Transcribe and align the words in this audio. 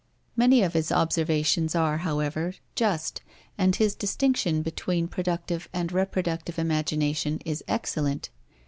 Many 0.35 0.63
of 0.63 0.73
his 0.73 0.91
observations 0.91 1.75
are, 1.75 1.99
however, 1.99 2.55
just, 2.73 3.21
and 3.55 3.75
his 3.75 3.93
distinction 3.93 4.63
between 4.63 5.07
productive 5.07 5.69
and 5.73 5.91
reproductive 5.91 6.57
imagination 6.57 7.39
is 7.45 7.63
excellent. 7.67 8.31